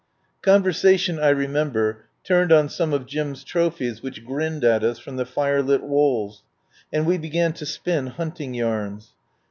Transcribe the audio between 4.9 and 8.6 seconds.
from the firelit walls, and we began to spin hunting